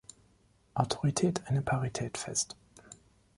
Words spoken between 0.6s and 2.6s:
Autorität eine Parität fest.